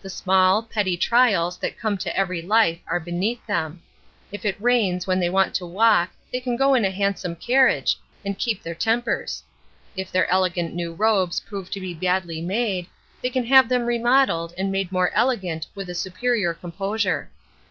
[0.00, 3.82] The small, petty trials that come to every life are beneath them.
[4.32, 7.98] If it rains when they want to walk they can go in a handsome carriage,
[8.24, 9.42] and keep their tempers.
[9.94, 12.86] If their elegant new robes prove to be badly made
[13.22, 17.28] they can have them remodeled and made more elegant with a superior composure.